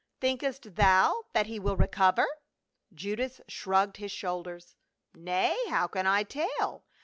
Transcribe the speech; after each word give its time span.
"Thinkest 0.19 0.73
thou 0.77 1.25
that 1.33 1.45
he 1.45 1.59
will 1.59 1.77
recover?" 1.77 2.25
Judas 2.91 3.39
shrugged 3.47 3.97
his 3.97 4.11
shoulders." 4.11 4.75
Nay, 5.13 5.55
how 5.69 5.85
can 5.85 6.07
I 6.07 6.23
tell 6.23 6.85